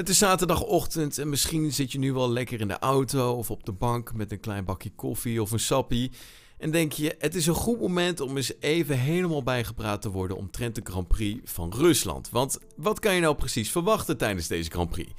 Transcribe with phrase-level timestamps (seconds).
[0.00, 3.64] Het is zaterdagochtend en misschien zit je nu wel lekker in de auto of op
[3.64, 6.10] de bank met een klein bakje koffie of een sappie.
[6.58, 10.36] En denk je, het is een goed moment om eens even helemaal bijgepraat te worden
[10.36, 12.30] omtrent de Grand Prix van Rusland.
[12.30, 15.12] Want wat kan je nou precies verwachten tijdens deze Grand Prix?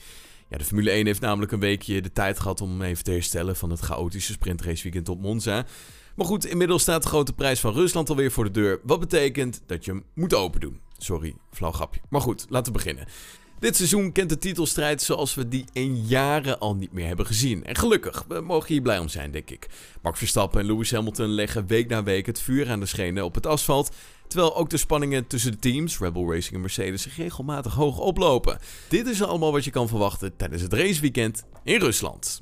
[0.49, 3.55] Ja, de Formule 1 heeft namelijk een weekje de tijd gehad om even te herstellen
[3.55, 5.65] van het chaotische sprintraceweekend op Monza.
[6.15, 8.79] Maar goed, inmiddels staat de grote prijs van Rusland alweer voor de deur.
[8.83, 10.79] Wat betekent dat je hem moet open doen.
[10.97, 12.01] Sorry, flauw grapje.
[12.09, 13.07] Maar goed, laten we beginnen.
[13.61, 17.65] Dit seizoen kent de titelstrijd zoals we die in jaren al niet meer hebben gezien.
[17.65, 19.69] En gelukkig, we mogen hier blij om zijn, denk ik.
[20.01, 23.35] Max Verstappen en Lewis Hamilton leggen week na week het vuur aan de schenen op
[23.35, 23.91] het asfalt.
[24.27, 28.59] Terwijl ook de spanningen tussen de teams, Red Bull Racing en Mercedes, regelmatig hoog oplopen.
[28.87, 32.41] Dit is allemaal wat je kan verwachten tijdens het raceweekend in Rusland.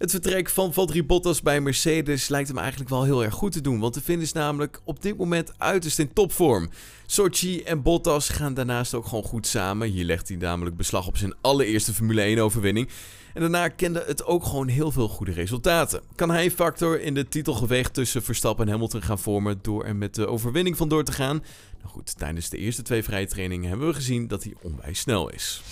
[0.00, 3.60] Het vertrek van Valtteri Bottas bij Mercedes lijkt hem eigenlijk wel heel erg goed te
[3.60, 6.70] doen, want de Finn is namelijk op dit moment uiterst in topvorm.
[7.06, 9.88] Sochi en Bottas gaan daarnaast ook gewoon goed samen.
[9.88, 12.88] Hier legt hij namelijk beslag op zijn allereerste Formule 1 overwinning.
[13.34, 16.00] En daarna kende het ook gewoon heel veel goede resultaten.
[16.14, 20.14] Kan hij factor in de titelgevecht tussen Verstappen en Hamilton gaan vormen door er met
[20.14, 21.44] de overwinning vandoor te gaan?
[21.78, 25.30] Nou goed, tijdens de eerste twee vrije trainingen hebben we gezien dat hij onwijs snel
[25.30, 25.62] is.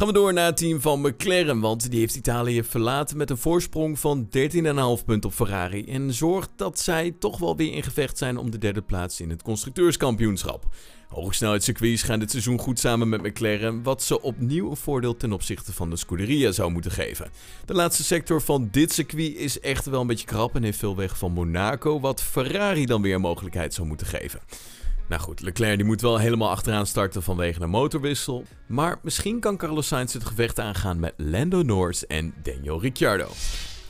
[0.00, 3.36] Gaan we door naar het team van McLaren, want die heeft Italië verlaten met een
[3.36, 5.84] voorsprong van 13,5 punten op Ferrari.
[5.84, 9.30] En zorgt dat zij toch wel weer in gevecht zijn om de derde plaats in
[9.30, 10.64] het constructeurskampioenschap.
[11.08, 15.72] Hogesnelheidscircuits gaan dit seizoen goed samen met McLaren, wat ze opnieuw een voordeel ten opzichte
[15.72, 17.30] van de Scuderia zou moeten geven.
[17.64, 20.96] De laatste sector van dit circuit is echt wel een beetje krap en heeft veel
[20.96, 24.40] weg van Monaco, wat Ferrari dan weer een mogelijkheid zou moeten geven.
[25.10, 28.44] Nou goed, Leclerc die moet wel helemaal achteraan starten vanwege een motorwissel.
[28.66, 33.28] Maar misschien kan Carlos Sainz het gevecht aangaan met Lando Norris en Daniel Ricciardo.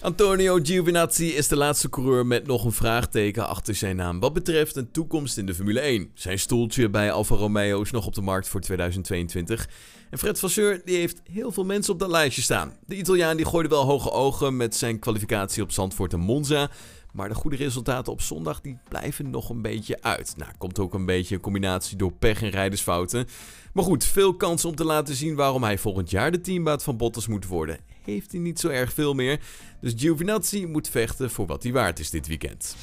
[0.01, 4.77] Antonio Giovinazzi is de laatste coureur met nog een vraagteken achter zijn naam wat betreft
[4.77, 6.11] een toekomst in de Formule 1.
[6.15, 9.69] Zijn stoeltje bij Alfa Romeo is nog op de markt voor 2022.
[10.11, 12.73] En Fred Vasseur die heeft heel veel mensen op dat lijstje staan.
[12.87, 16.71] De Italiaan die gooide wel hoge ogen met zijn kwalificatie op Zandvoort en Monza.
[17.13, 20.35] Maar de goede resultaten op zondag die blijven nog een beetje uit.
[20.37, 23.27] Nou, komt ook een beetje een combinatie door pech en rijdersfouten.
[23.73, 26.97] Maar goed, veel kansen om te laten zien waarom hij volgend jaar de teambaat van
[26.97, 27.79] Bottas moet worden.
[28.05, 29.41] Heeft hij niet zo erg veel meer.
[29.81, 32.77] Dus Giovinazzi moet vechten voor wat hij waard is dit weekend.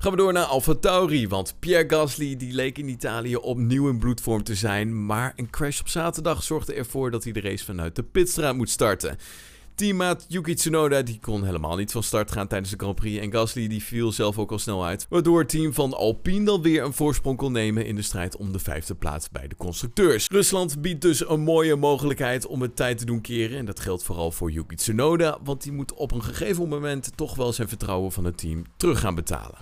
[0.00, 3.98] Gaan we door naar Alfa Tauri, want Pierre Gasly die leek in Italië opnieuw in
[3.98, 7.96] bloedvorm te zijn, maar een crash op zaterdag zorgde ervoor dat hij de race vanuit
[7.96, 9.16] de pitstraat moet starten.
[9.78, 13.22] Teammaat Yuki Tsunoda die kon helemaal niet van start gaan tijdens de Grand Prix.
[13.22, 15.06] En Gasly die viel zelf ook al snel uit.
[15.08, 18.52] Waardoor het team van Alpine dan weer een voorsprong kon nemen in de strijd om
[18.52, 20.26] de vijfde plaats bij de constructeurs.
[20.28, 23.58] Rusland biedt dus een mooie mogelijkheid om het tijd te doen keren.
[23.58, 25.38] En dat geldt vooral voor Yuki Tsunoda.
[25.44, 29.00] Want die moet op een gegeven moment toch wel zijn vertrouwen van het team terug
[29.00, 29.58] gaan betalen.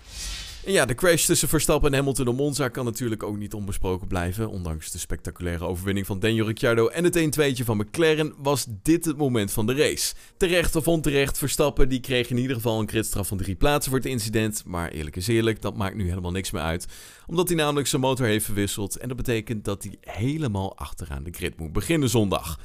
[0.66, 4.06] En ja, de crash tussen Verstappen en Hamilton op Monza kan natuurlijk ook niet onbesproken
[4.06, 4.50] blijven.
[4.50, 9.16] Ondanks de spectaculaire overwinning van Daniel Ricciardo en het 1-2'tje van McLaren was dit het
[9.16, 10.14] moment van de race.
[10.36, 14.00] Terecht of onterecht, Verstappen die kreeg in ieder geval een gridstraf van drie plaatsen voor
[14.00, 14.62] het incident.
[14.64, 16.86] Maar eerlijk is eerlijk, dat maakt nu helemaal niks meer uit.
[17.26, 21.32] Omdat hij namelijk zijn motor heeft verwisseld en dat betekent dat hij helemaal achteraan de
[21.32, 22.58] grid moet beginnen zondag.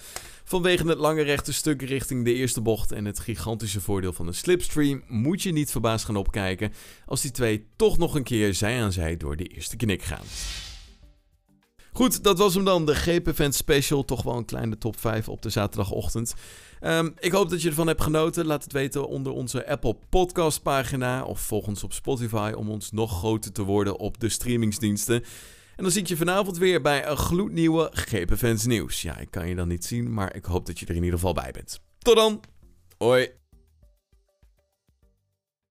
[0.51, 4.33] Vanwege het lange rechte stuk richting de eerste bocht en het gigantische voordeel van de
[4.33, 6.73] slipstream moet je niet verbaasd gaan opkijken
[7.05, 10.25] als die twee toch nog een keer zij aan zij door de eerste knik gaan.
[11.93, 14.05] Goed, dat was hem dan, de GP Event Special.
[14.05, 16.33] Toch wel een kleine top 5 op de zaterdagochtend.
[16.79, 18.45] Ehm, ik hoop dat je ervan hebt genoten.
[18.45, 22.91] Laat het weten onder onze Apple Podcast pagina of volg ons op Spotify om ons
[22.91, 25.23] nog groter te worden op de streamingsdiensten.
[25.81, 29.01] En dan zie ik je vanavond weer bij een gloednieuwe GP Fans nieuws.
[29.01, 31.19] Ja, ik kan je dan niet zien, maar ik hoop dat je er in ieder
[31.19, 31.79] geval bij bent.
[31.97, 32.41] Tot dan.
[32.97, 33.40] Hoi.